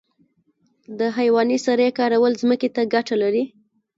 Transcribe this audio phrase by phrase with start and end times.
[0.99, 3.43] د حیواني سرې کارول ځمکې ته ګټه لري